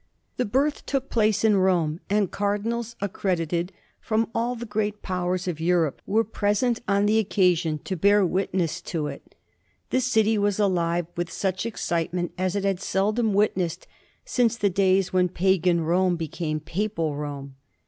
The 0.37 0.45
birth 0.45 0.87
took 0.87 1.11
place 1.11 1.43
in 1.43 1.57
Rome, 1.57 1.99
and 2.09 2.31
cardinals 2.31 2.95
accredited 3.01 3.71
from 3.99 4.29
all 4.33 4.55
the 4.55 4.65
great 4.65 5.03
Powers 5.03 5.47
of 5.47 5.59
Europe 5.59 6.01
were 6.07 6.23
present 6.23 6.81
on 6.87 7.05
the 7.05 7.19
occasion 7.19 7.77
to 7.83 7.95
bear 7.95 8.25
witness 8.25 8.81
to 8.81 9.05
it. 9.05 9.35
The 9.91 10.01
city 10.01 10.39
was 10.39 10.57
alive 10.59 11.05
with 11.15 11.31
such 11.31 11.67
excitement 11.67 12.31
as 12.35 12.55
it 12.55 12.63
had 12.63 12.79
seldom 12.79 13.31
witnessed 13.35 13.85
since 14.25 14.57
the 14.57 14.71
days 14.71 15.13
when 15.13 15.29
pagan 15.29 15.81
Rome 15.81 16.15
became 16.15 16.59
papal 16.59 17.15
Rome. 17.15 17.57